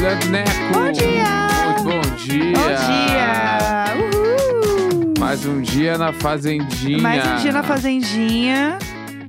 [0.00, 0.50] E Leandro Neco.
[0.72, 1.24] Bom dia!
[1.66, 2.52] Muito bom dia!
[2.56, 3.84] Bom dia!
[4.00, 5.14] Uhul!
[5.18, 7.02] Mais um dia na Fazendinha.
[7.02, 8.78] Mais um dia na Fazendinha.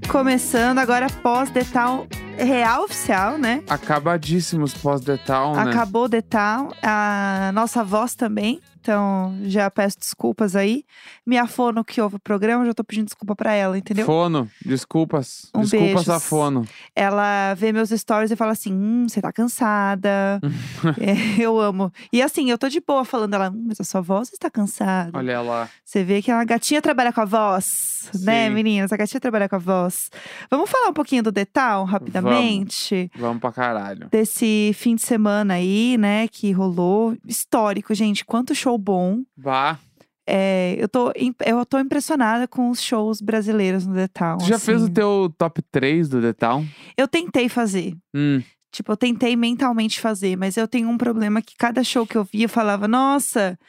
[0.07, 2.07] Começando agora pós-detal
[2.37, 3.61] real oficial, né?
[3.69, 5.61] Acabadíssimos pós-detal, né?
[5.61, 6.71] Acabou o detal.
[6.81, 8.61] A nossa voz também.
[8.81, 10.83] Então, já peço desculpas aí.
[11.23, 14.07] Minha fono que ouve o programa, já tô pedindo desculpa pra ela, entendeu?
[14.07, 15.51] Fono, desculpas.
[15.55, 16.09] Um desculpas beijos.
[16.09, 16.67] a Fono.
[16.95, 20.39] Ela vê meus stories e fala assim: hum, você tá cansada.
[20.99, 21.91] É, eu amo.
[22.11, 25.11] E assim, eu tô de boa falando, ela, hum, mas a sua voz está cansada.
[25.17, 25.69] Olha lá.
[25.85, 28.53] Você vê que a gatinha trabalha com a voz, né, Sim.
[28.53, 28.91] meninas?
[28.91, 30.09] A gatinha trabalha com a voz.
[30.49, 33.11] Vamos falar um pouquinho do Detal, rapidamente?
[33.15, 34.07] Vamos pra caralho.
[34.11, 37.15] Desse fim de semana aí, né, que rolou.
[37.25, 38.25] Histórico, gente.
[38.25, 39.21] Quanto show bom.
[39.37, 39.79] Vá.
[40.27, 41.11] É, eu, tô,
[41.45, 44.37] eu tô impressionada com os shows brasileiros no Detal.
[44.37, 44.93] Tu já fez o assim.
[44.93, 46.63] teu top 3 do Detal?
[46.95, 47.95] Eu tentei fazer.
[48.15, 48.41] Hum.
[48.71, 52.23] Tipo, eu tentei mentalmente fazer, mas eu tenho um problema que cada show que eu
[52.23, 53.59] via eu falava, nossa,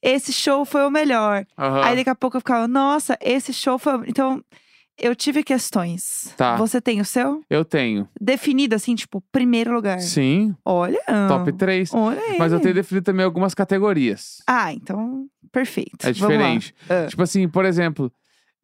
[0.00, 1.44] esse show foi o melhor.
[1.58, 1.82] aham.
[1.82, 3.96] Aí daqui a pouco eu ficava, nossa, esse show foi.
[3.96, 4.44] o-" Então,
[4.98, 6.32] eu tive questões.
[6.36, 6.56] Tá.
[6.56, 7.42] Você tem o seu?
[7.50, 8.08] Eu tenho.
[8.20, 10.00] Definido assim, tipo, primeiro lugar.
[10.00, 11.00] Sim, Olha.
[11.28, 11.92] top 3.
[11.94, 12.38] Olha aí.
[12.38, 14.42] Mas eu tenho definido também algumas categorias.
[14.46, 16.06] Ah, então, perfeito.
[16.06, 16.74] É diferente.
[16.88, 17.06] Ah.
[17.08, 18.12] Tipo assim, por exemplo,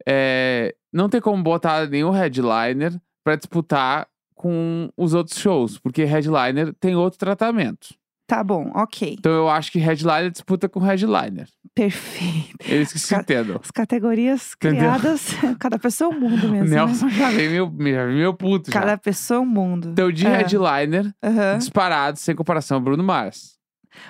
[0.07, 6.73] é, não tem como botar nenhum headliner pra disputar com os outros shows, porque headliner
[6.79, 7.95] tem outro tratamento.
[8.31, 9.17] Tá bom, ok.
[9.19, 11.49] Então eu acho que headliner disputa com headliner.
[11.75, 12.55] Perfeito.
[12.65, 13.59] Eles que se Ca- entendam.
[13.61, 14.79] As categorias Entendeu?
[14.79, 16.69] criadas, cada pessoa é um mundo mesmo.
[16.69, 16.75] né?
[16.77, 18.71] Nelson já vem meio, já vem meio puto.
[18.71, 18.79] já.
[18.79, 19.89] Cada pessoa é um mundo.
[19.89, 20.29] Então de É.
[20.37, 21.57] headliner, Aham.
[21.57, 23.59] disparado, sem comparação, Bruno Mars.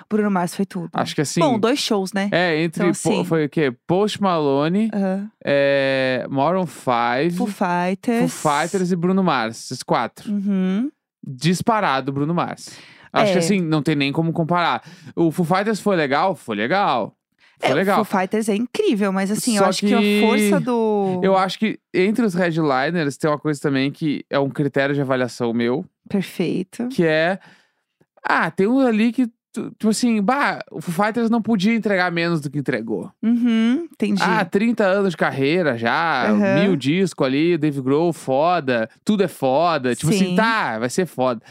[0.08, 0.88] Bruno Mars foi tudo.
[0.92, 1.40] Acho que assim.
[1.40, 2.28] Bom, dois shows, né?
[2.30, 2.80] É, entre.
[2.84, 3.74] Então, assim- foi o quê?
[3.88, 5.28] Post Malone, Aham.
[5.44, 8.32] é, Maroon 5, Foo Fighters.
[8.32, 9.64] Foo Fighters e Bruno Mars.
[9.64, 10.30] Esses quatro.
[10.30, 10.88] Uhum.
[11.26, 12.70] disparado Bruno Mars.
[13.12, 13.32] Acho É.
[13.32, 14.82] que assim, não tem nem como comparar.
[15.14, 16.34] O Foo Fighters foi legal?
[16.34, 17.14] Foi legal.
[17.60, 18.00] Foi É, legal.
[18.00, 19.94] O Foo Fighters é incrível, mas assim, eu Só acho que...
[19.94, 21.20] a que força do.
[21.22, 25.00] Eu acho que entre os headliners tem uma coisa também que é um critério de
[25.00, 26.88] avaliação meu, Perfeito.
[26.88, 27.38] que é.
[28.24, 29.28] Ah, tem um ali que.
[29.54, 33.12] Tipo assim, bah, o Foo Fighters não podia entregar menos do que entregou.
[33.22, 34.22] Uhum, entendi.
[34.24, 36.54] Ah, 30 anos de carreira já, Aham.
[36.62, 39.94] mil discos ali, Dave Grohl, foda, tudo é foda.
[39.94, 40.36] Tipo assim, Sim.
[40.36, 41.42] tá, vai ser foda.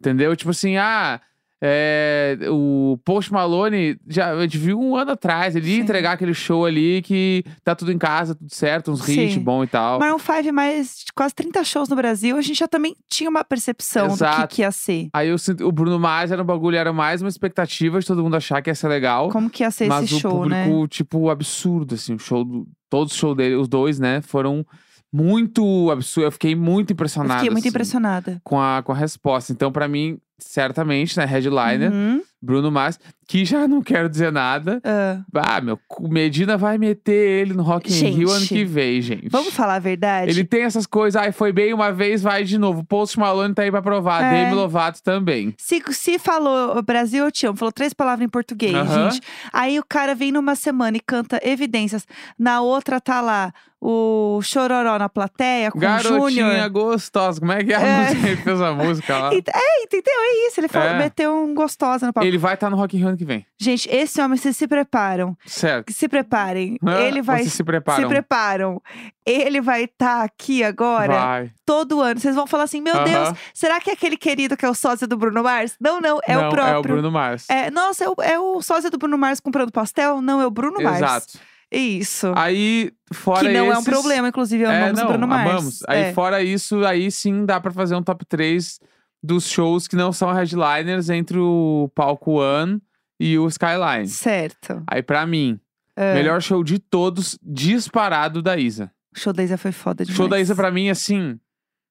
[0.00, 0.34] Entendeu?
[0.34, 1.20] Tipo assim, ah,
[1.62, 5.82] é, o Post Malone, já, a gente viu um ano atrás, ele ia Sim.
[5.82, 9.66] entregar aquele show ali que tá tudo em casa, tudo certo, uns hits bom e
[9.66, 9.98] tal.
[9.98, 13.44] Maroon 5, mais de quase 30 shows no Brasil, a gente já também tinha uma
[13.44, 14.54] percepção do que, Exato.
[14.54, 15.10] que ia ser.
[15.12, 18.36] Aí eu o Bruno Mars era um bagulho, era mais uma expectativa de todo mundo
[18.36, 19.28] achar que ia ser legal.
[19.28, 20.64] Como que ia ser mas esse o show, né?
[20.64, 24.64] público, tipo, absurdo, assim, o show do, todos os shows dele, os dois, né, foram
[25.12, 26.24] muito absurdos.
[26.24, 27.34] Eu fiquei muito Eu impressionado.
[27.40, 28.40] fiquei muito assim, impressionada.
[28.44, 29.52] Com a, com a resposta.
[29.52, 32.22] Então, pra mim, certamente, né, headliner, Uhum.
[32.42, 32.98] Bruno Mars,
[33.30, 34.80] que já não quero dizer nada.
[34.84, 38.64] Ah, Ah, meu, o Medina vai meter ele no Rock in Rio ano Gente, que
[38.64, 39.28] vem, gente.
[39.28, 40.30] vamos falar a verdade?
[40.32, 42.82] Ele tem essas coisas, ai, foi bem uma vez, vai de novo.
[42.84, 44.24] Post Malone tá aí pra provar.
[44.24, 44.44] É.
[44.44, 45.54] Demi Lovato também.
[45.56, 49.10] Se, se falou Brasil, eu te amo, falou três palavras em português, Aham.
[49.12, 49.22] gente.
[49.52, 52.06] Aí o cara vem numa semana e canta Evidências.
[52.36, 53.52] Na outra tá lá
[53.82, 56.68] o Chororó na plateia com o Garotinha Júnior.
[56.70, 57.40] gostosa.
[57.40, 58.08] Como é que é a É.
[58.10, 58.26] música?
[58.28, 59.30] Ele fez a música lá.
[59.32, 60.12] E- É, entendeu?
[60.14, 60.60] É isso.
[60.60, 60.98] Ele falou, É.
[60.98, 62.26] meteu um gostosa no palco.
[62.28, 63.46] Ele vai estar no Rock in Rio ano que vem.
[63.58, 65.36] Gente, esse homem, vocês se preparam.
[65.46, 65.92] Certo.
[65.92, 66.78] Se preparem.
[66.84, 67.40] Ah, Ele vai.
[67.42, 68.02] Vocês se preparam.
[68.02, 68.82] Se preparam.
[69.26, 71.52] Ele vai estar aqui agora, Vai.
[71.64, 72.18] todo ano.
[72.18, 73.04] Vocês vão falar assim: meu Aham.
[73.04, 75.76] Deus, será que é aquele querido que é o sósia do Bruno Mars?
[75.80, 76.74] Não, não, é não, o próprio.
[76.74, 77.48] É o Bruno Mars.
[77.50, 80.20] É, nossa, é o, é o sósia do Bruno Mars comprando pastel?
[80.22, 80.96] Não, é o Bruno Mars.
[80.96, 81.38] Exato.
[81.72, 82.32] Isso.
[82.34, 85.50] Aí, fora que não é um esses- problema, inclusive, É, amamos não, o Bruno Mars.
[85.50, 85.78] amamos.
[85.86, 86.12] Aí, É.
[86.12, 88.80] fora isso, aí sim dá pra fazer um top 3
[89.22, 92.80] dos shows que não são headliners entre o palco One
[93.20, 94.08] e o Skyline.
[94.08, 94.82] Certo.
[94.90, 95.60] Aí, pra mim,
[95.94, 96.14] É.
[96.14, 98.90] melhor show de todos, disparado da Isa.
[99.14, 100.16] O show da Isa foi foda O demais.
[100.16, 101.38] show da Isa, pra mim, assim,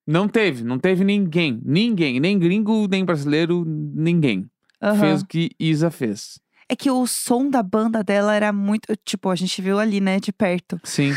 [0.08, 0.64] não teve.
[0.64, 1.62] Não teve ninguém.
[1.64, 2.20] Ninguém.
[2.20, 4.50] Nem gringo, nem brasileiro, ninguém.
[5.00, 6.40] Fez o que Isa fez.
[6.70, 8.96] É que o som da banda dela era muito.
[9.06, 10.80] Tipo, a gente viu ali, né, de perto.
[10.84, 11.14] Sim.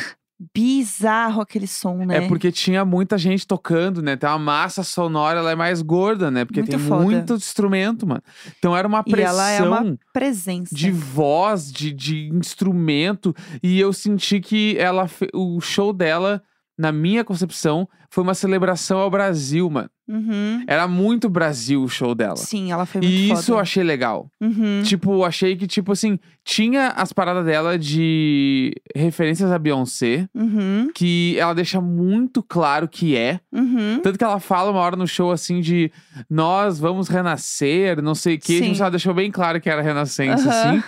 [0.54, 2.18] Bizarro aquele som, né?
[2.24, 4.16] É porque tinha muita gente tocando, né?
[4.16, 6.44] Tem uma massa sonora, ela é mais gorda, né?
[6.44, 7.02] Porque Muito tem foda.
[7.02, 8.22] muito instrumento, mano.
[8.58, 10.74] Então era uma E pressão ela é uma presença.
[10.74, 13.34] de voz, de, de instrumento.
[13.62, 16.42] E eu senti que ela o show dela,
[16.78, 19.90] na minha concepção, foi uma celebração ao Brasil, mano.
[20.12, 20.62] Uhum.
[20.66, 22.36] Era muito Brasil o show dela.
[22.36, 23.40] Sim, ela foi muito E foda.
[23.40, 24.28] isso eu achei legal.
[24.40, 24.82] Uhum.
[24.84, 30.90] Tipo, achei que, tipo assim, tinha as paradas dela de referências a Beyoncé, Uhum.
[30.94, 33.40] que ela deixa muito claro que é.
[33.50, 34.00] Uhum.
[34.02, 35.90] Tanto que ela fala uma hora no show assim de
[36.28, 38.58] nós vamos renascer, não sei o quê.
[38.58, 38.72] Sim.
[38.72, 40.82] Tipo, ela deixou bem claro que era renascença, assim.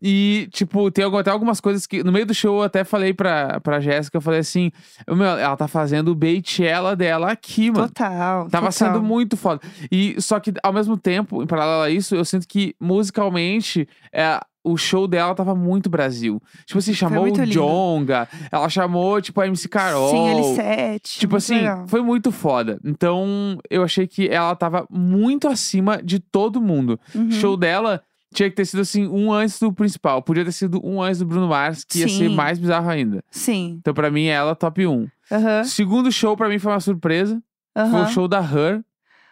[0.00, 2.04] E, tipo, tem até algumas coisas que.
[2.04, 4.70] No meio do show eu até falei pra, pra Jéssica, eu falei assim:
[5.08, 7.88] meu, ela tá fazendo o Beitiela dela aqui, mano.
[7.88, 8.48] Total.
[8.48, 8.72] Tava total.
[8.72, 9.60] sendo muito foda.
[9.90, 14.40] E só que, ao mesmo tempo, em paralelo a isso, eu sinto que musicalmente é,
[14.62, 16.40] o show dela tava muito Brasil.
[16.66, 17.46] Tipo assim, chamou o.
[17.46, 20.10] Jonga, ela chamou, tipo, a MC Carol.
[20.10, 21.00] Sim, L7.
[21.02, 21.86] Tipo assim, legal.
[21.88, 22.78] foi muito foda.
[22.84, 27.00] Então, eu achei que ela tava muito acima de todo mundo.
[27.14, 27.30] Uhum.
[27.30, 28.02] Show dela
[28.32, 30.22] tinha que ter sido assim, um antes do principal.
[30.22, 33.22] Podia ter sido um antes do Bruno Mars, que ia ser mais bizarro ainda.
[33.30, 33.76] Sim.
[33.80, 35.08] Então, pra mim, ela top 1.
[35.32, 35.64] Aham.
[35.64, 37.42] Segundo show, pra mim, foi uma surpresa.
[37.74, 38.04] Foi Aham.
[38.04, 38.82] o show da Her.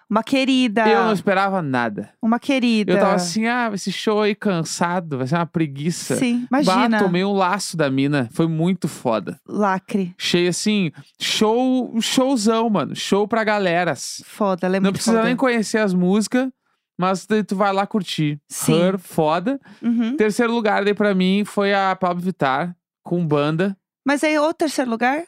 [0.08, 0.86] Uma querida.
[0.86, 2.10] Eu não esperava nada.
[2.22, 2.92] Uma querida.
[2.92, 6.14] Eu tava assim, ah, esse show aí cansado, vai ser uma preguiça.
[6.14, 7.02] Sim, Bah, imagina.
[7.02, 8.28] tomei um laço da mina.
[8.32, 9.36] Foi muito foda.
[9.48, 10.14] Lacre.
[10.16, 12.94] Cheio assim, show, showzão, mano.
[12.94, 14.22] Show pra galeras.
[14.26, 15.26] Foda, ela é Não muito precisa foda.
[15.26, 16.48] nem conhecer as músicas,
[16.98, 18.40] mas daí tu vai lá curtir.
[18.48, 18.80] Sim.
[18.80, 19.60] Her, foda.
[19.82, 20.16] Uhum.
[20.16, 23.76] Terceiro lugar daí pra mim foi a Pablo Vittar, com banda.
[24.04, 25.24] Mas aí, o terceiro lugar?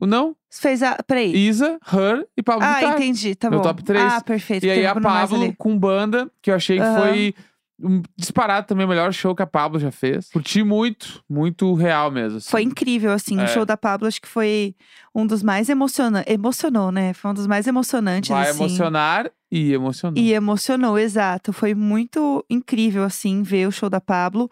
[0.00, 0.34] O não?
[0.50, 0.96] Fez a.
[1.06, 1.34] Peraí.
[1.36, 2.92] Isa, Her e Pablo ah, Vittar.
[2.94, 3.34] entendi.
[3.34, 3.64] Tá Meu bom.
[3.64, 4.12] top três.
[4.12, 4.64] Ah, perfeito.
[4.64, 7.00] E aí a Pablo com banda, que eu achei que Aham.
[7.00, 7.34] foi
[7.82, 10.30] um disparado também o melhor show que a Pablo já fez.
[10.30, 12.38] Curti muito, muito real mesmo.
[12.38, 12.50] assim.
[12.50, 13.38] Foi incrível, assim.
[13.40, 13.44] É.
[13.44, 14.74] O show da Pablo acho que foi
[15.14, 16.32] um dos mais emocionantes.
[16.32, 17.12] Emocionou, né?
[17.14, 18.64] Foi um dos mais emocionantes, Vai assim.
[18.64, 20.22] emocionar e emocionou.
[20.22, 21.52] E emocionou, exato.
[21.52, 24.48] Foi muito incrível, assim, ver o show da Pablo.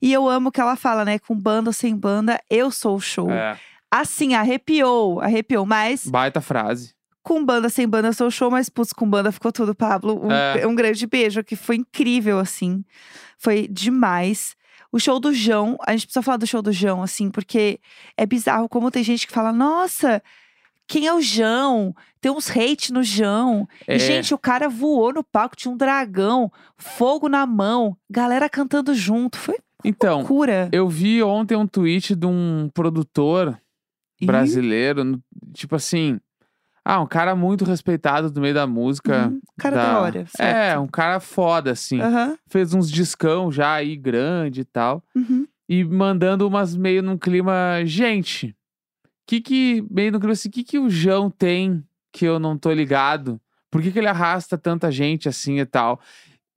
[0.00, 1.18] E eu amo que ela fala, né?
[1.18, 3.30] Com banda ou sem banda, eu sou o show.
[3.30, 3.56] É,
[3.90, 5.66] Assim, arrepiou, arrepiou.
[5.66, 6.94] Mas baita frase.
[7.22, 8.50] com banda, sem banda, eu sou o show.
[8.50, 10.18] Mas, putz, com banda ficou tudo, Pablo.
[10.26, 10.66] Um, É.
[10.66, 12.82] um grande beijo, que foi incrível, assim.
[13.38, 14.54] Foi demais.
[14.90, 17.80] O show do João, a gente precisa falar do show do João, assim, porque
[18.16, 20.22] é bizarro como tem gente que fala, nossa,
[20.86, 21.94] quem é o João?
[22.20, 23.66] Tem uns hate no João.
[23.86, 28.48] É, E, gente, o cara voou no palco, tinha um dragão, fogo na mão, galera
[28.48, 29.36] cantando junto.
[29.38, 30.68] Foi então, loucura.
[30.72, 33.58] eu vi ontem um tweet de um produtor
[34.20, 35.20] Ih, brasileiro,
[35.52, 36.20] tipo assim.
[36.84, 39.28] Ah, um cara muito respeitado do meio da música.
[39.28, 40.20] uhum, cara da, hora.
[40.20, 40.80] É, certo.
[40.80, 41.98] um cara foda, assim.
[42.48, 45.02] Fez uns discão já aí grande e tal.
[45.14, 45.46] uhum.
[45.68, 47.84] e mandando umas meio num clima.
[47.84, 48.54] Gente,
[49.32, 49.84] que que.
[49.90, 51.82] Meio no clima assim, que que o João tem
[52.12, 53.40] que eu não tô ligado?
[53.70, 55.98] Por que, que ele arrasta tanta gente assim e tal?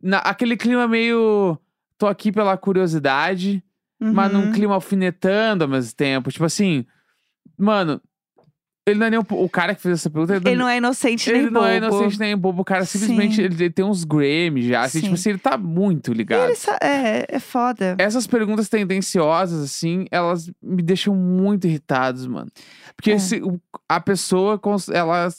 [0.01, 1.57] Na, aquele clima meio.
[1.97, 3.63] Tô aqui pela curiosidade,
[3.97, 4.51] mas num uhum.
[4.51, 6.29] clima alfinetando ao mesmo tempo.
[6.29, 6.85] Tipo assim,
[7.57, 8.01] mano,
[8.87, 10.35] ele não é nem o, o cara que fez essa pergunta.
[10.35, 11.65] Ele não é inocente ele nem não bobo.
[11.71, 12.61] é inocente nem bobo.
[12.61, 13.41] O cara simplesmente Sim.
[13.43, 14.81] ele, ele tem uns Grammy já.
[14.83, 15.21] Assim, tipo Sim.
[15.21, 16.49] assim, ele tá muito ligado.
[16.51, 17.95] Ele é, é foda.
[17.97, 22.51] Essas perguntas tendenciosas, assim, elas me deixam muito irritados, mano.
[22.95, 23.17] Porque É.
[23.19, 23.41] se
[23.89, 24.61] a pessoa,
[24.93, 25.29] ela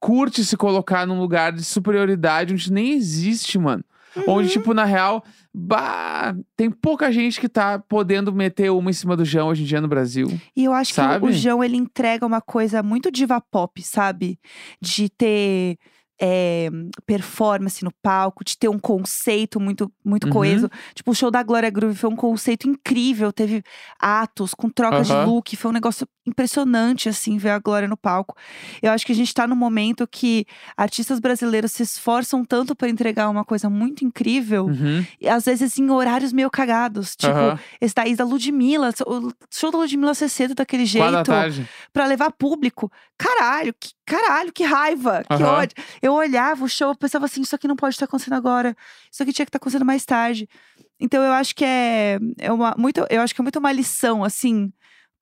[0.00, 3.84] curte se colocar num lugar de superioridade onde nem existe, mano.
[4.26, 5.22] Onde, tipo, na real,
[5.52, 9.66] bah, tem pouca gente que tá podendo meter uma em cima do João hoje em
[9.66, 10.28] dia no Brasil.
[10.56, 11.32] E eu acho que o- Sabe?
[11.32, 14.38] João, ele entrega uma coisa muito diva pop, sabe?
[14.80, 15.76] De ter
[16.20, 16.68] é,
[17.04, 20.32] performance no palco, de ter um conceito muito, muito Uhum.
[20.32, 20.70] coeso.
[20.94, 23.32] Tipo, o show da Glória Groove foi um conceito incrível.
[23.32, 23.62] Teve
[23.98, 25.24] atos com trocas Aham.
[25.24, 25.56] de look.
[25.56, 28.34] Foi um negócio impressionante, assim, ver a Glória no palco.
[28.82, 30.44] Eu acho que a gente tá num momento que
[30.76, 34.66] artistas brasileiros se esforçam tanto para entregar uma coisa muito incrível.
[34.66, 35.04] Uhum.
[35.20, 37.14] E às vezes em horários meio cagados.
[37.16, 37.32] Tipo,
[37.80, 41.46] esse da Isa Ludmilla, o show da Ludmilla ser cedo daquele jeito da
[41.92, 42.90] pra levar público.
[43.18, 45.52] Caralho, que caralho, que raiva, que Aham.
[45.52, 45.76] ódio.
[46.00, 48.76] Eu olhava o show, pensava assim, isso aqui não pode estar acontecendo agora.
[49.10, 50.48] Isso aqui tinha que estar acontecendo mais tarde.
[50.98, 54.24] Então eu acho que é, é uma muito, eu acho que é muito uma lição
[54.24, 54.72] assim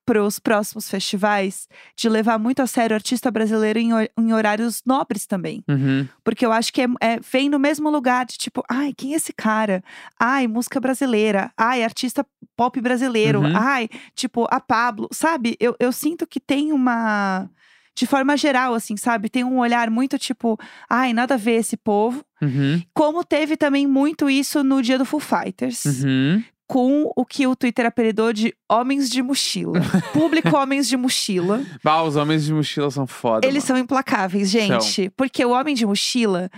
[0.06, 3.88] pros próximos festivais de levar muito a sério o artista brasileiro em,
[4.18, 5.64] em horários nobres também.
[5.66, 6.06] Uhum.
[6.22, 9.16] Porque eu acho que é, é- vem no mesmo lugar de tipo, ai, quem é
[9.16, 9.82] esse cara?
[10.20, 11.50] Ai, música brasileira.
[11.56, 12.24] Ai, artista
[12.54, 13.40] pop brasileiro.
[13.40, 13.52] Uhum.
[13.56, 15.08] Ai, tipo, a Pablo.
[15.10, 15.56] Sabe?
[15.58, 17.48] Eu, eu sinto que tem uma.
[17.96, 19.28] De forma geral, assim, sabe?
[19.28, 20.58] Tem um olhar muito tipo,
[20.90, 22.24] ai, nada a ver esse povo.
[22.42, 22.82] Uhum.
[22.92, 26.42] Como teve também muito isso no dia do Foo Fighters, Uhum.
[26.66, 29.78] com o que o Twitter apelidou de homens de mochila.
[30.12, 31.62] Público homens de mochila.
[31.84, 33.46] Bah, os homens de mochila são foda.
[33.46, 33.66] Eles mano.
[33.66, 35.08] são implacáveis, gente.
[35.16, 36.50] Porque o homem de mochila,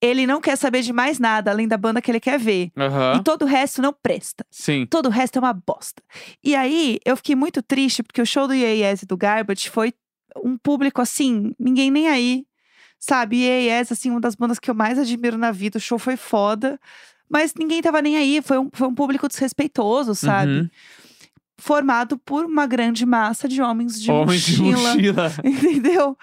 [0.00, 2.70] ele não quer saber de mais nada além da banda que ele quer ver.
[2.76, 3.16] Aham.
[3.18, 4.44] E todo o resto não presta.
[4.50, 4.86] Sim.
[4.88, 6.00] Todo o resto é uma bosta.
[6.44, 9.92] E aí, eu fiquei muito triste, porque o show do Yes e do Garbage foi
[10.44, 12.44] um público assim, ninguém nem aí.
[12.98, 13.38] sabe?
[13.44, 15.78] E assim, uma das bandas que eu mais admiro na vida.
[15.78, 16.80] O show foi foda.
[17.28, 18.40] Mas ninguém tava nem aí.
[18.42, 20.52] Foi um, foi um público desrespeitoso, sabe?
[20.52, 20.70] Uhum.
[21.58, 24.94] Formado por uma grande massa de homens de Homem de mochila.
[24.94, 25.32] mochila.
[25.44, 26.16] Entendeu?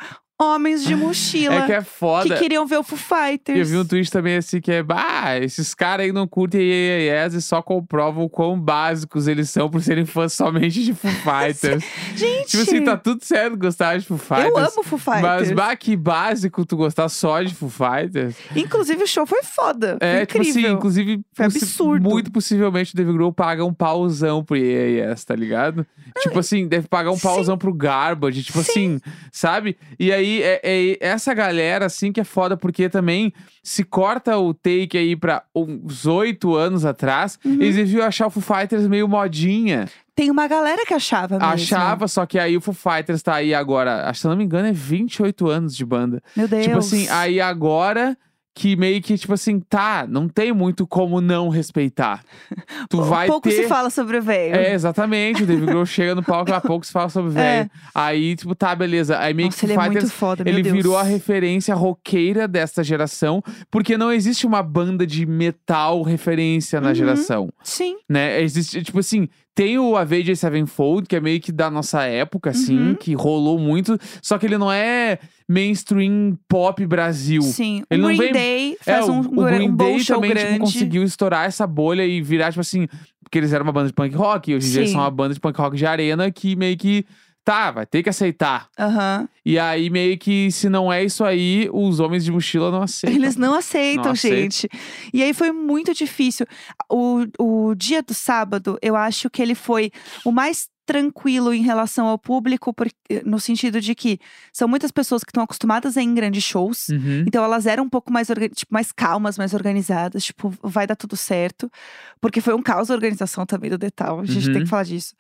[0.44, 1.54] Homens de mochila.
[1.64, 2.28] É que é foda.
[2.36, 3.58] que queriam ver o Foo Fighters.
[3.58, 7.34] Eu vi um tweet também assim que é, ah, esses caras aí não curtem EAS
[7.34, 11.84] e só comprovam o quão básicos eles são por serem fãs somente de Foo Fighters.
[12.16, 14.50] Gente, tipo assim, tá tudo certo gostar de Foo Fighters.
[14.50, 15.22] eu amo Foo Fighters.
[15.22, 18.36] Mas, bah, que básico tu gostar só de Foo Fighters.
[18.56, 19.98] Inclusive, o show foi foda.
[20.00, 20.74] É, foi tipo assim, incrível.
[20.74, 22.10] inclusive, Foi absurdo.
[22.10, 25.86] muito possivelmente o Dave Grohl paga um pauzão pro EAS, tá ligado?
[26.22, 27.22] tipo assim, deve pagar um sim.
[27.22, 28.72] pauzão pro Garbage, tipo Sim.
[28.72, 29.78] assim, sabe?
[30.00, 34.54] E aí, é, é essa galera, assim, que é foda, porque também se corta o
[34.54, 37.54] take aí pra uns oito anos atrás, Uhum.
[37.54, 39.88] eles deviam achar o Foo Fighters meio modinha.
[40.16, 41.54] Tem uma galera que achava mesmo.
[41.54, 44.38] Achava, só que aí o Foo Fighters tá aí agora, acho que se eu não
[44.38, 46.22] me engano, é 28 anos de banda.
[46.36, 46.64] Meu Deus.
[46.66, 48.18] Tipo assim, aí agora
[48.56, 52.24] que meio que, tipo assim, tá, não tem muito como não respeitar.
[52.90, 53.56] Tu vai Pouco ter.
[53.64, 54.56] se fala sobre o velho.
[54.56, 55.42] É, exatamente.
[55.44, 57.70] O David Grohl chega no palco, a pouco se fala sobre o velho.
[57.96, 59.18] Aí, tipo, tá, beleza.
[59.18, 59.50] Aí meio É.
[59.50, 60.76] Nossa, que ele o é Fighters, muito foda, meu ele Deus.
[60.76, 63.42] virou a referência roqueira desta geração,
[63.72, 66.96] porque não existe uma banda de metal referência na Uhum.
[66.96, 67.96] geração, Sim.
[68.08, 68.40] né?
[68.42, 72.78] Existe, tipo assim, tem o Avenged Sevenfold, que é meio que da nossa época, assim,
[72.78, 72.96] Uhum.
[72.96, 77.42] que rolou muito, só que ele não é mainstream pop Brasil.
[77.42, 77.84] Sim.
[77.90, 80.04] Ele o não Green vem- Day É, faz o, um, o gra- Green um Day
[80.04, 82.88] também, tipo, conseguiu estourar essa bolha e virar, tipo assim,
[83.24, 85.12] porque eles eram uma banda de punk rock, e hoje em dia eles são uma
[85.12, 87.06] banda de punk rock de arena que meio que,
[87.44, 88.68] tá, vai ter que aceitar.
[88.80, 89.28] Aham.
[89.46, 93.16] E aí, meio que, se não é isso aí, os homens de mochila não aceitam.
[93.18, 94.40] Eles não aceitam, Não aceitam.
[94.42, 94.70] gente.
[95.14, 96.46] E aí foi muito difícil.
[96.90, 99.92] O, o dia do sábado, eu acho que ele foi
[100.24, 104.20] o mais tranquilo em relação ao público, porque, no sentido de que
[104.52, 106.90] são muitas pessoas que estão acostumadas a ir em grandes shows.
[106.90, 107.24] Uhum.
[107.28, 111.16] Então elas eram um pouco mais, tipo, mais calmas, mais organizadas, tipo, vai dar tudo
[111.16, 111.72] certo.
[112.20, 114.54] Porque foi um caos a organização também do Detal, a gente Uhum.
[114.54, 115.16] tem que falar disso.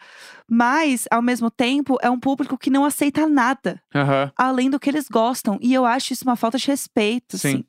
[0.49, 4.31] Mas, ao mesmo tempo, é um público que não aceita nada Aham.
[4.37, 5.57] além do que eles gostam.
[5.61, 7.47] E eu acho isso uma falta de respeito, Sim.
[7.47, 7.65] assim.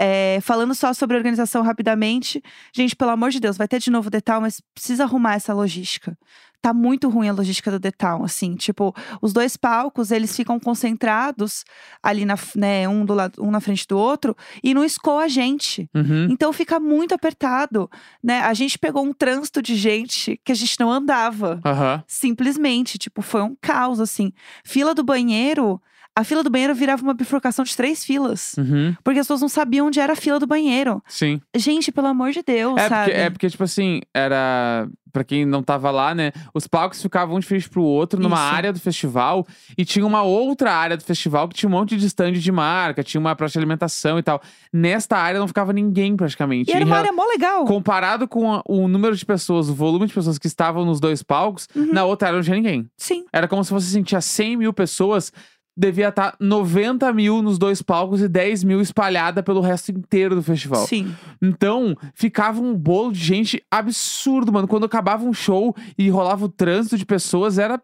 [0.00, 2.40] É, falando só sobre organização rapidamente,
[2.72, 6.16] gente, pelo amor de Deus, vai ter de novo Detal, mas precisa arrumar essa logística.
[6.60, 11.64] Tá muito ruim a logística do Detal, assim, tipo, os dois palcos, eles ficam concentrados
[12.02, 15.28] ali na, né, um do lado, um na frente do outro e não escoa a
[15.28, 15.88] gente.
[15.94, 16.26] Uhum.
[16.30, 17.88] Então fica muito apertado,
[18.22, 18.40] né?
[18.40, 21.60] A gente pegou um trânsito de gente que a gente não andava.
[21.64, 22.02] Aham.
[22.06, 24.32] Simplesmente, tipo, foi um caos, assim.
[24.64, 25.80] Fila do banheiro,
[26.20, 28.54] a fila do banheiro virava uma bifurcação de três filas.
[28.58, 28.94] Uhum.
[29.04, 31.02] Porque as pessoas não sabiam onde era a fila do banheiro.
[31.08, 31.40] Sim.
[31.54, 33.04] Gente, pelo amor de Deus, É sabe?
[33.10, 34.88] porque, é porque, tipo assim, era.
[35.10, 36.32] Pra quem não tava lá, né?
[36.52, 38.54] Os palcos ficavam um de frente pro outro numa Isso.
[38.54, 39.46] área do festival.
[39.76, 43.02] E tinha uma outra área do festival que tinha um monte de stand de marca,
[43.02, 44.40] tinha uma praça de alimentação e tal.
[44.70, 46.70] Nesta área não ficava ninguém praticamente.
[46.70, 47.64] E era uma rea- área mó legal.
[47.64, 51.22] Comparado com a- o número de pessoas, o volume de pessoas que estavam nos dois
[51.22, 51.90] palcos, Uhum.
[51.90, 52.86] na outra área não tinha ninguém.
[52.94, 53.24] Sim.
[53.32, 55.32] Era como se assim, tinha 100 mil pessoas,
[55.78, 60.42] devia estar 90 mil nos dois palcos e 10 mil espalhada pelo resto inteiro do
[60.42, 60.84] festival.
[60.86, 61.14] Sim.
[61.40, 64.66] Então, ficava um bolo de gente absurdo, mano.
[64.66, 67.80] Quando acabava um show e rolava o trânsito de pessoas, era.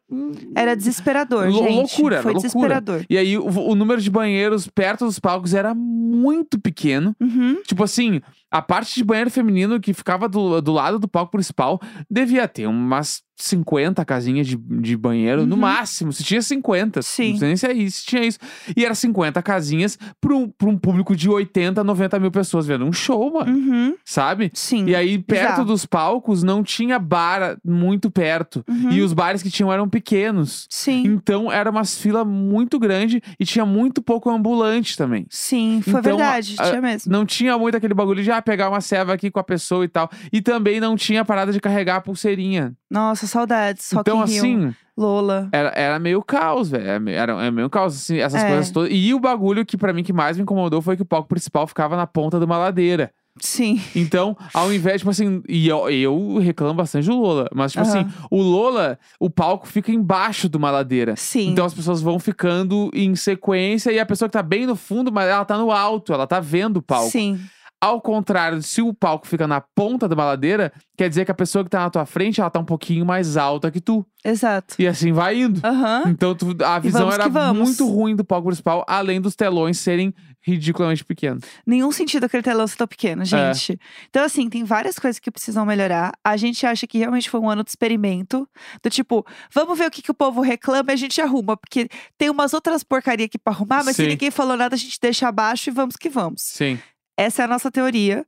[0.56, 1.74] Era desesperador, Lou- gente.
[1.74, 2.48] loucura, era Foi loucura.
[2.52, 3.06] desesperador.
[3.08, 7.14] E aí, o, o número de banheiros perto dos palcos era muito pequeno.
[7.20, 7.62] Uhum.
[7.66, 8.20] Tipo assim,
[8.54, 12.68] a parte de banheiro feminino que ficava do, do lado do palco principal devia ter
[12.68, 15.60] umas 50 casinhas de, de banheiro, no Uhum.
[15.62, 16.12] máximo.
[16.12, 17.02] Se tinha 50.
[17.02, 17.32] Sim.
[17.32, 18.38] Não sei nem se é isso, se tinha isso.
[18.76, 22.84] E era 50 casinhas pra um, pra um público de 80, 90 mil pessoas vendo
[22.84, 23.52] um show, mano.
[23.52, 23.96] Uhum.
[24.04, 24.52] Sabe?
[24.54, 24.86] Sim.
[24.86, 25.64] E aí, perto Bizarro.
[25.64, 28.64] dos palcos, não tinha bar muito perto.
[28.68, 28.92] Uhum.
[28.92, 30.68] E os bares que tinham eram pequenos.
[30.70, 31.02] Sim.
[31.04, 35.26] Então, era umas filas muito grande e tinha muito pouco ambulante também.
[35.28, 36.54] Sim, foi Então, verdade.
[36.56, 37.10] a- tinha mesmo.
[37.10, 39.88] Não tinha muito aquele bagulho de ah, pegar uma ceva aqui com a pessoa e
[39.88, 40.08] tal.
[40.32, 42.74] E também não tinha parada de carregar a pulseirinha.
[42.90, 43.90] Nossa, saudades.
[43.92, 45.48] Rock então, in Rio, assim, Lola.
[45.52, 46.86] era, era meio caos, velho.
[46.86, 48.46] Era, me- era, era meio caos, assim, essas É.
[48.48, 48.90] coisas todas.
[48.92, 51.66] E o bagulho que pra mim que mais me incomodou foi que o palco principal
[51.66, 53.10] ficava na ponta de uma ladeira.
[53.40, 53.82] Sim.
[53.96, 57.90] Então, ao invés, tipo assim, e eu, eu reclamo bastante do Lola, mas, tipo Aham.
[58.02, 61.16] assim, o Lola, o palco fica embaixo de uma ladeira.
[61.16, 61.48] Sim.
[61.50, 65.10] Então as pessoas vão ficando em sequência e a pessoa que tá bem no fundo,
[65.10, 67.10] mas ela tá no alto, ela tá vendo o palco.
[67.10, 67.40] Sim.
[67.80, 71.34] Ao contrário, se o palco fica na ponta de uma ladeira, quer dizer que a
[71.34, 74.06] pessoa que tá na tua frente, ela tá um pouquinho mais alta que tu.
[74.24, 74.74] Exato.
[74.78, 75.60] E assim vai indo.
[75.62, 76.04] Aham.
[76.06, 81.04] Então tu- a visão era muito ruim do palco principal, além dos telões serem ridiculamente
[81.04, 81.42] pequenos.
[81.66, 83.24] Nenhum sentido aquele telão ser tão pequeno, É.
[83.26, 83.78] gente.
[84.08, 86.12] Então, assim, tem várias coisas que precisam melhorar.
[86.24, 88.48] A gente acha que realmente foi um ano de experimento.
[88.82, 91.54] Do tipo, vamos ver o que, que o povo reclama e a gente arruma.
[91.56, 94.04] Porque tem umas outras porcaria aqui pra arrumar, mas Sim.
[94.04, 96.40] se ninguém falou nada, a gente deixa abaixo e vamos que vamos.
[96.42, 96.78] Sim.
[97.16, 98.26] Essa é a nossa teoria.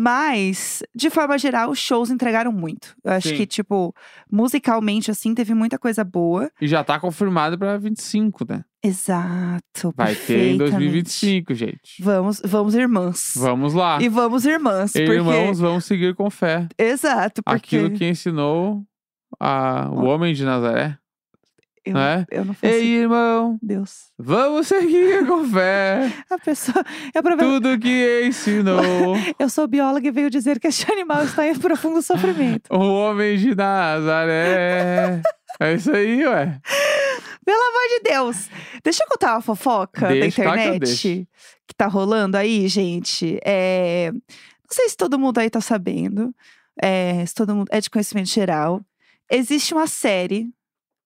[0.00, 2.94] Mas, de forma geral, os shows entregaram muito.
[3.02, 3.36] Eu acho Sim.
[3.36, 3.92] que, tipo,
[4.30, 6.48] musicalmente, assim, teve muita coisa boa.
[6.60, 8.64] E já tá confirmado pra 25, né?
[8.80, 9.92] Exato.
[9.96, 10.70] Vai ter em perfeitamente.
[10.70, 12.00] 2025, gente.
[12.00, 13.32] Vamos, vamos, irmãs.
[13.36, 14.00] Vamos lá.
[14.00, 14.92] E vamos, irmãs.
[14.92, 15.10] porque...
[15.10, 16.68] Irmãos, vamos seguir com fé.
[16.78, 18.84] Exato, porque Aquilo que ensinou
[19.40, 20.96] a, o homem de Nazaré.
[21.88, 22.26] Eu, né?
[22.30, 24.06] eu não faço Ei, irmão, Deus.
[24.18, 26.12] vamos seguir com fé.
[26.30, 26.84] A pessoa.
[27.14, 27.36] É pra.
[27.36, 32.00] Tudo que ensinou Eu sou bióloga e veio dizer que este animal está em profundo
[32.02, 32.68] sofrimento.
[32.72, 35.22] o homem de Nazaré.
[35.60, 36.60] É isso aí, ué.
[37.44, 38.48] Pelo amor de Deus!
[38.84, 41.26] Deixa eu contar uma fofoca Deixa, da que internet deixo.
[41.66, 43.40] que tá rolando aí, gente.
[43.44, 44.12] É...
[44.12, 44.20] Não
[44.70, 46.32] sei se todo mundo aí tá sabendo.
[46.80, 48.80] é, Se todo mundo é de conhecimento geral.
[49.28, 50.48] Existe uma série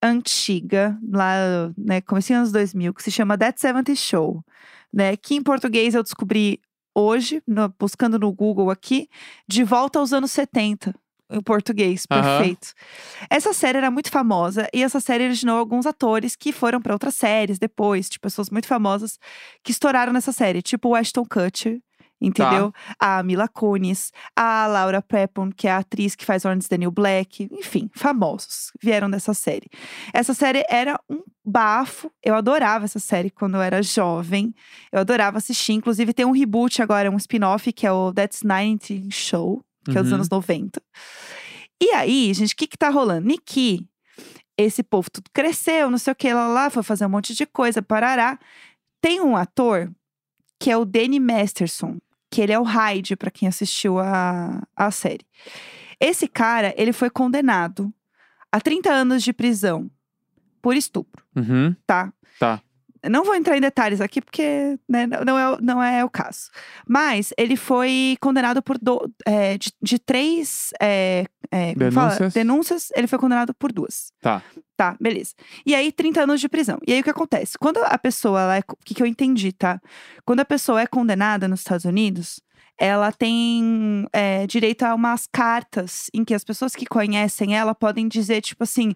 [0.03, 1.35] antiga, lá,
[1.79, 4.45] né, comecinho anos 2000, que se chama That 70 Show,
[4.93, 5.17] né?
[5.17, 6.61] Que em português eu descobri
[6.95, 9.09] hoje, no- buscando no Google aqui,
[9.49, 10.95] de volta aos anos 70.
[11.35, 12.21] Em português, Aham.
[12.23, 12.75] perfeito.
[13.31, 17.15] Essa série era muito famosa e essa série originou alguns atores que foram pra outras
[17.15, 19.19] séries depois, tipo, pessoas muito famosas
[19.65, 21.81] que estouraram nessa série, tipo o Ashton Kutcher,
[22.23, 22.73] entendeu?
[22.99, 27.49] A Mila Kunis, a Laura Prepon, que é a atriz que faz Orange New Black,
[27.53, 29.69] enfim, famosos vieram dessa série.
[30.13, 34.55] Essa série era um bafo, eu adorava essa série quando eu era jovem,
[34.93, 39.11] eu adorava assistir, inclusive tem um reboot agora, um spin-off que é o That's 90
[39.11, 40.17] Show, que é dos Uhum.
[40.17, 40.81] anos 90.
[41.83, 43.27] E aí, gente, o que que tá rolando?
[43.27, 43.85] Niki,
[44.57, 47.45] esse povo tudo cresceu, não sei o que, lá, lá, foi fazer um monte de
[47.45, 48.39] coisa, parará.
[49.01, 49.91] Tem um ator
[50.61, 51.99] que é o Danny Masterson,
[52.33, 55.27] que ele é o Hyde, pra quem assistiu a, a série.
[56.01, 57.93] Esse cara, ele foi condenado
[58.51, 59.91] a 30 anos de prisão
[60.63, 61.77] por estupro, Uhum.
[61.87, 62.11] tá?
[62.41, 62.61] Tá.
[63.11, 66.51] Não vou entrar em detalhes aqui, porque né, não, é, o- não é o caso.
[66.87, 71.75] Mas ele foi condenado por do- é, de, de três é, é?
[71.75, 72.33] Denúncias.
[72.33, 72.89] denúncias.
[72.95, 74.13] Ele foi condenado por duas.
[74.21, 74.43] Tá.
[74.77, 75.35] Tá, beleza.
[75.67, 76.79] E aí, 30 anos de prisão.
[76.87, 77.59] E aí, o que acontece?
[77.59, 79.81] Quando a pessoa, ela é, o que, que eu entendi, tá?
[80.25, 82.41] Quando a pessoa é condenada nos Estados Unidos,
[82.79, 88.09] ela tem é, direito a umas cartas em que as pessoas que conhecem ela podem
[88.09, 88.95] dizer, tipo assim.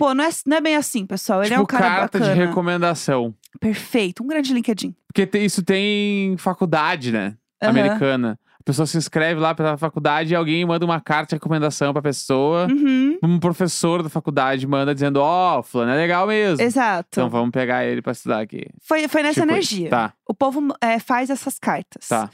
[0.00, 1.40] Pô, não é, não é bem assim, pessoal.
[1.40, 2.34] Ele tipo é um cara carta bacana.
[2.34, 3.34] de recomendação.
[3.60, 4.22] Perfeito.
[4.22, 4.94] Um grande LinkedIn.
[5.06, 7.34] Porque tem- isso tem em faculdade, né?
[7.62, 7.70] Aham.
[7.70, 8.38] Americana.
[8.58, 12.00] A pessoa se inscreve lá pela faculdade e alguém manda uma carta de recomendação pra
[12.00, 12.66] pessoa.
[12.70, 13.18] Uhum.
[13.22, 16.62] Um professor da faculdade manda dizendo: Ó, oh, fulano é legal mesmo.
[16.64, 17.08] Exato.
[17.12, 18.66] Então vamos pegar ele pra estudar aqui.
[18.82, 19.90] Foi, foi nessa Tipo, energia.
[19.90, 22.08] Tá, O povo é, faz essas cartas.
[22.08, 22.30] tá.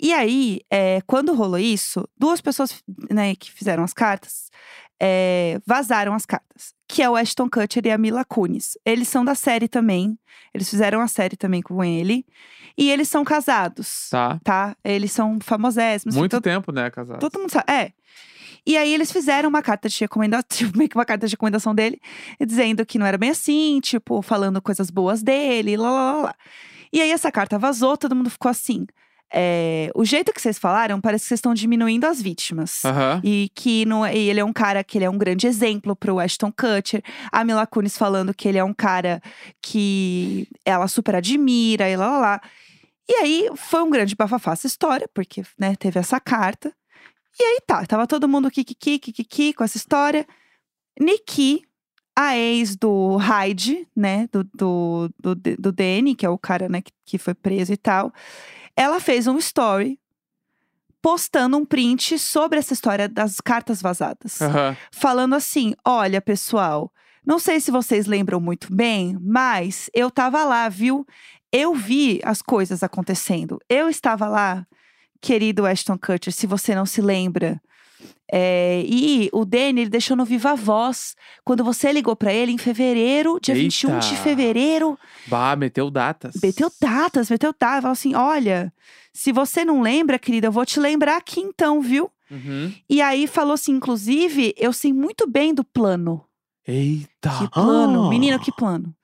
[0.00, 4.48] E aí, é, quando rolou isso, duas pessoas né, que fizeram as cartas
[5.00, 6.74] é, vazaram as cartas.
[6.86, 8.78] Que é o Ashton Kutcher e a Mila Kunis.
[8.84, 10.18] Eles são da série também.
[10.54, 12.24] Eles fizeram a série também com ele.
[12.76, 14.40] E eles são casados, Tá.
[14.42, 14.76] tá?
[14.84, 16.16] Eles são famosésimos.
[16.16, 17.18] Muito todo, tempo, né, casado?
[17.18, 17.70] todo mundo sabe.
[17.70, 17.92] É.
[18.66, 21.74] E aí eles fizeram uma carta de recomendação, tipo, meio que uma carta de recomendação
[21.74, 22.00] dele,
[22.44, 26.34] dizendo que não era bem assim, tipo, falando coisas boas dele, lá, lá, lá, lá.
[26.92, 28.86] E aí essa carta vazou, todo mundo ficou assim.
[29.32, 32.84] É, o jeito que vocês falaram, parece que vocês estão diminuindo as vítimas.
[32.84, 33.20] Aham.
[33.22, 36.18] E que não, e ele é um cara que ele é um grande exemplo pro
[36.18, 37.02] Ashton Kutcher.
[37.30, 39.20] A Mila Kunis falando que ele é um cara
[39.62, 42.40] que ela super admira e lá, lá, lá.
[43.08, 46.72] E aí foi um grande bafafá essa história, porque né, teve essa carta.
[47.38, 50.26] E aí tá, tava todo mundo kikiki, kikiki com essa história.
[51.00, 51.62] Nikki,
[52.16, 56.82] a ex do Hyde, né, do, do, do, do Danny, que é o cara, né,
[56.82, 58.12] que, que foi preso e tal.
[58.78, 59.98] Ela fez um story
[61.02, 64.76] postando um print sobre essa história das cartas vazadas Aham.
[64.92, 66.92] falando assim: olha, pessoal,
[67.26, 71.04] não sei se vocês lembram muito bem, mas eu tava lá, viu?
[71.50, 73.58] Eu vi as coisas acontecendo.
[73.68, 74.64] Eu estava lá,
[75.20, 77.60] querido Ashton Kutcher, se você não se lembra.
[78.30, 82.58] É, e o Danny, ele deixou no Viva Voz quando você ligou pra ele em
[82.58, 84.22] fevereiro, dia 21 de Eita.
[84.22, 84.98] fevereiro.
[85.26, 86.34] Bah, meteu datas.
[86.42, 87.80] Meteu datas, meteu datas.
[87.82, 88.72] Falou assim: olha,
[89.12, 92.10] se você não lembra, querida, eu vou te lembrar aqui então, viu?
[92.30, 92.72] Uhum.
[92.88, 96.22] E aí falou assim: inclusive, eu sei muito bem do plano.
[96.66, 97.30] Eita.
[97.38, 98.10] Que plano, Ah.
[98.10, 98.94] menina, que plano.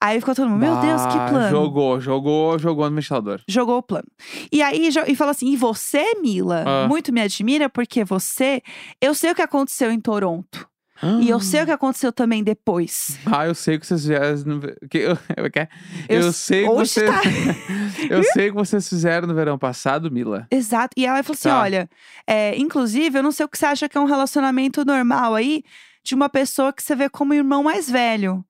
[0.00, 1.48] Aí ficou todo mundo, meu Deus, que plano.
[1.50, 3.40] Jogou, jogou, jogou no ventilador.
[3.48, 4.06] Jogou o plano.
[4.52, 6.86] E aí, e falou assim: e você, Mila, Ah.
[6.88, 8.60] muito me admira, porque você.
[9.00, 10.68] Eu sei o que aconteceu em Toronto.
[11.20, 13.18] E eu sei o que aconteceu também depois.
[13.26, 14.60] Ah, eu sei que vocês fizeram.
[14.90, 14.96] Que...
[14.98, 15.50] eu- eu-
[16.08, 17.10] Eu sei que vocês.
[17.10, 17.20] tá.
[18.08, 20.46] eu sei que vocês fizeram no verão passado, Mila.
[20.50, 20.94] Exato.
[20.96, 21.60] E ela falou assim: Tá.
[21.60, 21.90] olha,
[22.26, 25.62] é, inclusive, eu não sei o que você acha que é um relacionamento normal aí
[26.02, 28.42] de uma pessoa que você vê como irmão mais velho.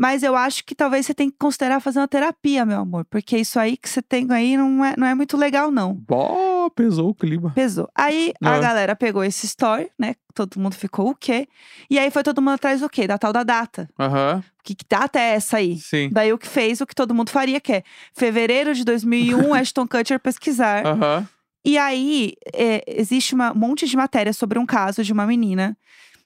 [0.00, 3.04] Mas eu acho que talvez você tenha que considerar fazer uma terapia, meu amor.
[3.04, 5.92] Porque isso aí que você tem aí não é, não é muito legal, não.
[5.94, 7.50] Bó, pesou o clima.
[7.54, 7.86] Pesou.
[7.94, 8.58] Aí a Ah.
[8.60, 10.14] galera pegou esse story, né?
[10.34, 11.46] Todo mundo ficou o quê?
[11.90, 13.06] E aí foi todo mundo atrás do quê?
[13.06, 13.90] Da tal da data.
[13.98, 15.76] Aham, Que, que data é essa aí?
[15.78, 16.08] sim.
[16.10, 17.82] Daí o que fez o que todo mundo faria, que é
[18.14, 20.86] fevereiro de 2001, Ashton Kutcher pesquisar.
[20.86, 21.28] Aham.
[21.62, 25.76] E aí, é, existe uma- um monte de matéria sobre um caso de uma menina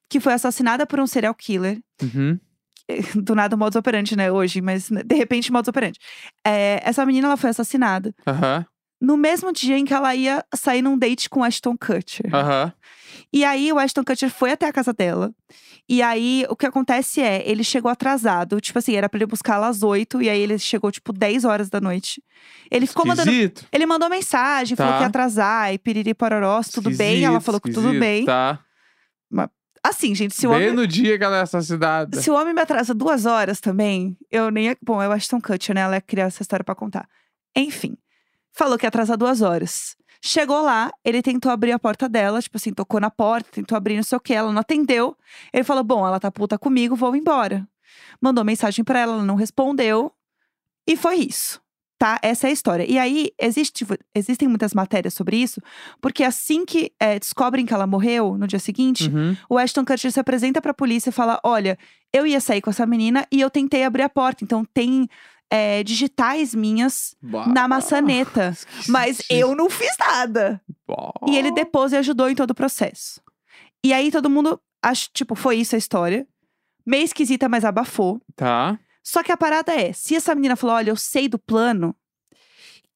[0.09, 1.81] que foi assassinada por um serial killer.
[2.01, 2.39] Uhum.
[3.15, 4.31] Do nada, modus operandi, né?
[4.31, 5.99] Hoje, mas né, de repente, modus operandi.
[6.47, 8.65] É, essa menina, ela foi assassinada Aham.
[9.01, 12.35] no mesmo dia em que ela ia sair num date com Ashton Kutcher.
[12.35, 12.73] Aham.
[13.33, 15.33] E aí, o Ashton Kutcher foi até a casa dela.
[15.89, 18.61] E aí, o que acontece é, ele chegou atrasado.
[18.61, 20.21] Tipo assim, era pra ele buscar ela às 8.
[20.23, 22.23] E aí, ele chegou, tipo, 10 horas da noite.
[22.71, 23.67] Ele ficou mandando Esquisito.
[23.73, 24.99] Ele mandou mensagem, falou Tá.
[24.99, 27.25] que ia atrasar, e piriri pororós, tudo bem.
[27.25, 28.25] Ela Esquisito, falou que tudo esquisito, bem.
[28.25, 28.61] Tá.
[29.87, 32.19] Assim, gente, se o, Bem homem, no dia que ela é assassinada.
[32.19, 34.75] se o homem me atrasa duas horas também, eu nem.
[34.81, 35.83] Bom, eu acho tão Kutcher, né?
[35.83, 37.07] Ela ia criar essa história pra contar.
[37.55, 37.95] Enfim,
[38.51, 39.95] falou que ia atrasar duas horas.
[40.23, 43.97] Chegou lá, ele tentou abrir a porta dela, tipo assim, tocou na porta, tentou abrir
[43.97, 45.15] não sei o que, ela não atendeu.
[45.53, 47.69] Ele falou: Bom, ela tá puta comigo, vou embora.
[48.19, 50.11] Mandou mensagem pra ela, ela não respondeu.
[50.87, 51.61] E foi isso.
[52.05, 52.19] Tá?
[52.21, 52.85] Essa é a história.
[52.87, 55.59] E aí, existe, existem muitas matérias sobre isso,
[56.03, 59.35] porque assim que eh, descobrem que ela morreu no dia seguinte, Uhum.
[59.49, 61.79] o Ashton Kutcher se apresenta pra polícia e fala: Olha,
[62.13, 64.45] eu ia sair com essa menina e eu tentei abrir a porta.
[64.45, 65.09] Então tem
[65.51, 67.47] eh, digitais minhas Bah.
[67.47, 68.55] na maçaneta.
[68.87, 70.61] Mas eu não fiz nada.
[70.87, 71.11] Bah.
[71.27, 73.19] E ele depôs e ajudou em todo o processo.
[73.83, 76.27] E aí todo mundo, acho, tipo, foi isso a história.
[76.85, 78.21] Meio esquisita, mas abafou.
[78.37, 78.79] Tá.
[79.05, 81.95] Só que a parada é: se essa menina falou, olha, eu sei do plano,
[82.33, 82.37] o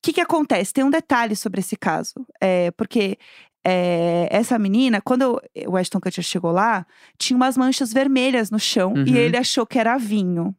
[0.02, 0.72] que que acontece?
[0.72, 2.14] Tem um detalhe sobre esse caso.
[2.40, 3.18] É, porque
[3.64, 6.86] é, essa menina, quando eu- o Ashton Kutcher chegou lá,
[7.18, 9.04] tinha umas manchas vermelhas no chão Uhum.
[9.06, 10.54] e ele achou que era vinho.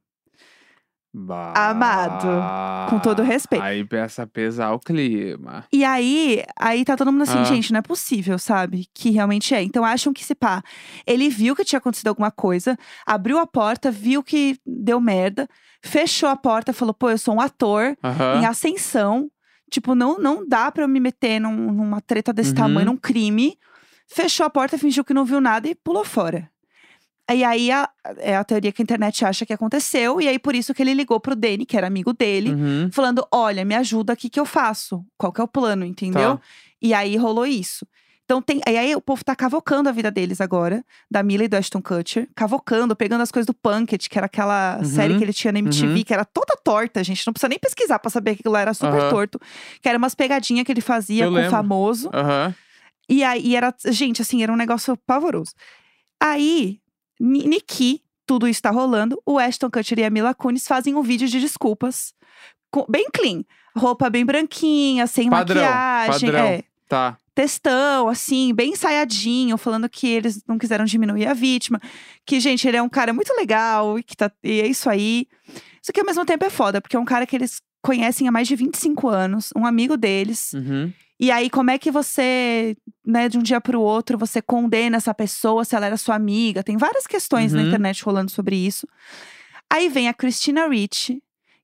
[1.22, 1.54] Bah.
[1.56, 2.28] Amado,
[2.90, 3.62] com todo respeito.
[3.64, 5.66] Aí peça pesar o clima.
[5.72, 7.44] E aí, aí tá todo mundo assim, Ah.
[7.44, 8.88] gente, não é possível, sabe?
[8.94, 9.62] Que realmente é.
[9.62, 10.62] Então acham que se pá,
[11.06, 15.48] ele viu que tinha acontecido alguma coisa, abriu a porta, viu que deu merda,
[15.84, 17.98] fechou a porta, falou, pô, eu sou um ator
[18.40, 19.30] em ascensão.
[19.72, 22.56] Tipo, não, não dá pra eu me meter num- numa treta desse Uhum.
[22.56, 23.56] tamanho, num crime.
[24.08, 26.50] Fechou a porta, fingiu que não viu nada e pulou fora.
[27.34, 30.56] E aí a, é a teoria que a internet acha que aconteceu, e aí por
[30.56, 32.90] isso que ele ligou pro Danny, que era amigo dele, Uhum.
[32.92, 35.06] falando: olha, me ajuda aqui que eu faço.
[35.18, 36.38] Qual que é o plano, entendeu?
[36.38, 36.44] Tá.
[36.82, 37.86] E aí rolou isso.
[38.26, 38.62] Então tem.
[38.68, 41.82] E aí o povo tá cavocando a vida deles agora, da Mila e do Ashton
[41.82, 45.52] Kutcher, cavocando, pegando as coisas do Punked, que era aquela Uhum, série que ele tinha
[45.52, 46.04] na MTV, uhum.
[46.04, 47.26] que era toda torta, gente.
[47.26, 49.10] Não precisa nem pesquisar pra saber que aquilo era super Aham.
[49.10, 49.40] torto.
[49.82, 52.10] Que era umas pegadinhas que ele fazia Eu com o famoso.
[53.10, 55.54] E aí e era, gente, assim, era um negócio pavoroso.
[56.22, 56.80] Aí,
[57.20, 59.22] Niki, tudo isso tá rolando.
[59.26, 62.14] O Ashton Kutcher e a Mila Kunis fazem um vídeo de desculpas.
[62.72, 63.44] com- bem clean.
[63.76, 66.30] Roupa bem branquinha, sem Padrão, maquiagem.
[66.32, 66.46] padrão.
[66.48, 67.18] É, Tá.
[67.34, 71.80] textão, assim, bem ensaiadinho, falando que eles não quiseram diminuir a vítima.
[72.26, 74.32] Que, gente, ele é um cara muito legal e que tá.
[74.44, 75.26] E é isso aí.
[75.82, 78.32] Isso que ao mesmo tempo é foda, porque é um cara que eles conhecem há
[78.32, 80.54] mais de 25 anos, um amigo deles.
[80.54, 80.94] Uhum.
[81.20, 85.14] E aí, como é que você, né, de um dia pro outro, você condena essa
[85.14, 86.64] pessoa se ela era sua amiga?
[86.64, 87.68] Tem várias questões na Uhum.
[87.68, 88.88] internet rolando sobre isso.
[89.70, 91.22] Aí vem a Christina Ricci,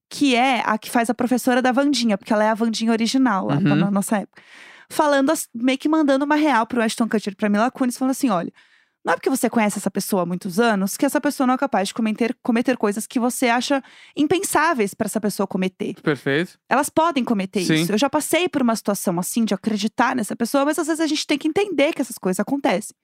[0.10, 3.48] que é a que faz a professora da Vandinha, porque ela é a Vandinha original
[3.48, 3.62] lá Uhum.
[3.76, 4.42] na nossa época.
[4.90, 8.52] Falando, meio que mandando uma real pro Ashton Kutcher pra Mila Kunis, falando assim: olha.
[9.06, 11.58] Não é porque você conhece essa pessoa há muitos anos que essa pessoa não é
[11.58, 13.84] capaz de cometer, cometer coisas que você acha
[14.18, 15.94] impensáveis pra essa pessoa cometer.
[16.02, 16.58] Perfeito.
[16.68, 17.76] Elas podem cometer Sim.
[17.76, 17.92] isso.
[17.92, 21.06] Eu já passei por uma situação assim de acreditar nessa pessoa, mas às vezes a
[21.08, 22.96] gente tem que entender que essas coisas acontecem.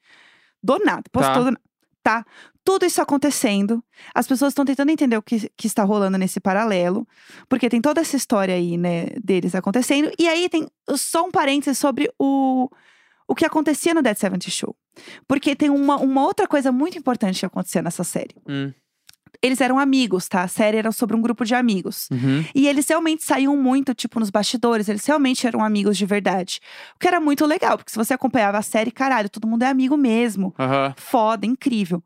[0.63, 1.39] Do nada, postou Tá.
[1.39, 1.61] do nada.
[2.03, 2.25] Tá?
[2.65, 3.83] Tudo isso acontecendo.
[4.11, 7.07] As pessoas estão tentando entender o que, que está rolando nesse paralelo.
[7.47, 10.11] Porque tem toda essa história aí, né, deles acontecendo.
[10.17, 12.67] E aí tem só um parênteses sobre o,
[13.31, 14.75] o que acontecia no Dead 70 Show.
[15.25, 18.35] Porque tem uma, uma outra coisa muito importante que acontecia nessa série.
[18.45, 18.73] Hum.
[19.41, 20.43] Eles eram amigos, tá?
[20.43, 22.09] A série era sobre um grupo de amigos.
[22.11, 22.43] Uhum.
[22.53, 24.89] E eles realmente saíam muito, tipo, nos bastidores.
[24.89, 26.59] Eles realmente eram amigos de verdade.
[26.93, 29.67] O que era muito legal, porque se você acompanhava a série, caralho, todo mundo é
[29.67, 30.53] amigo mesmo.
[30.59, 30.93] Aham.
[30.97, 32.03] Foda, incrível.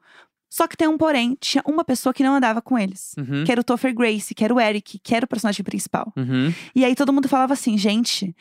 [0.48, 3.16] Só que tem um porém, tinha uma pessoa que não andava com eles.
[3.18, 3.44] Uhum.
[3.44, 6.14] Que era o Topher Grace, que era o Eric, que era o personagem principal.
[6.16, 6.54] Uhum.
[6.76, 8.34] E aí todo mundo falava assim, gente,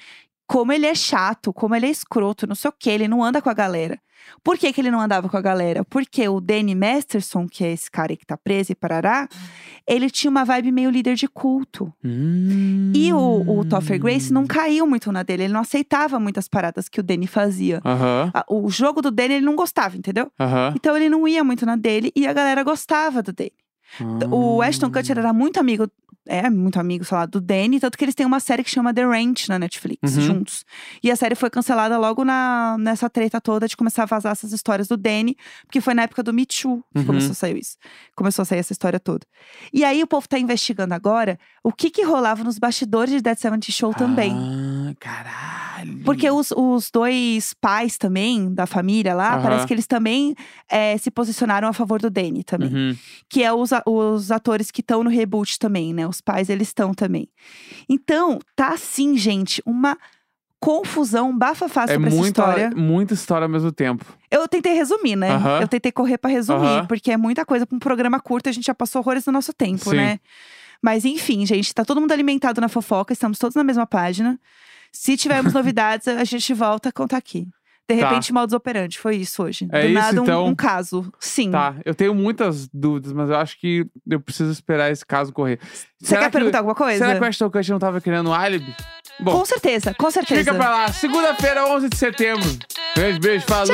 [0.47, 3.41] como ele é chato, como ele é escroto, não sei o que, ele não anda
[3.41, 3.99] com a galera.
[4.43, 5.85] Por que, que ele não andava com a galera?
[5.85, 9.29] Porque o Danny Masterson, que é esse cara aí que tá preso e parará,
[9.87, 11.93] ele tinha uma vibe meio líder de culto.
[12.03, 14.35] E o, o Topher Grace Hum.
[14.35, 17.83] não caiu muito na dele, ele não aceitava muitas paradas que o Danny fazia.
[17.85, 20.31] Aham, A- O jogo do Danny ele não gostava, entendeu?
[20.41, 20.73] aham.
[20.75, 23.53] Então ele não ia muito na dele e a galera gostava do Danny.
[24.31, 25.87] O Ashton Kutcher era muito amigo,
[26.27, 28.93] é muito amigo, sei lá, do Danny, tanto que eles têm uma série que chama
[28.95, 30.23] The Ranch na Netflix, Uhum.
[30.23, 30.65] juntos.
[31.03, 34.53] E a série foi cancelada logo na, nessa treta toda de começar a vazar essas
[34.53, 37.07] histórias do Danny, porque foi na época do Me Too que Uhum.
[37.07, 37.77] começou a sair isso.
[38.17, 39.27] Começou a sair essa história toda.
[39.73, 43.37] E aí o povo tá investigando agora o que que rolava nos bastidores de Dead
[43.39, 44.33] Seventy Show também.
[44.35, 46.01] Ah, caralho.
[46.05, 49.43] Porque os, os dois pais também, da família lá, Aham.
[49.43, 50.35] parece que eles também
[50.71, 52.97] eh, se posicionaram a favor do Danny também Uhum.
[53.29, 56.07] que é os, a- os atores que estão no reboot também, né?
[56.07, 57.29] Os pais, eles estão também.
[57.89, 59.97] Então, tá assim, gente, uma
[60.61, 62.71] confusão, bafafá É sobre essa muita, história.
[62.75, 64.05] muita história ao mesmo tempo.
[64.31, 65.31] Eu tentei resumir, né?
[65.33, 65.61] Aham.
[65.61, 66.87] Eu tentei correr pra resumir, Aham.
[66.87, 69.53] porque é muita coisa pra um programa curto, a gente já passou horrores do nosso
[69.53, 69.97] tempo, Sim.
[69.97, 70.19] né?
[70.83, 74.39] Mas enfim, gente, tá todo mundo alimentado na fofoca, estamos todos na mesma página.
[74.97, 77.49] Se tivermos novidades, a gente volta a contar aqui.
[77.87, 78.09] De Tá.
[78.09, 78.99] repente, modus operandi.
[78.99, 79.69] Foi isso hoje.
[79.71, 80.47] É Do isso, nada, um- então?
[80.47, 81.13] um, caso.
[81.21, 81.51] Sim.
[81.51, 85.59] Tá, eu tenho muitas dúvidas, mas eu acho que eu preciso esperar esse caso correr.
[86.01, 87.05] Você quer perguntar alguma coisa?
[87.05, 88.75] Será que o Ashton Kutcher não tava criando um álibi?
[89.21, 90.41] Bom, Com certeza, com certeza.
[90.45, 90.89] fica pra lá.
[90.93, 92.49] Segunda-feira, 11 de setembro.
[92.97, 93.71] Beijo, beijo, falou!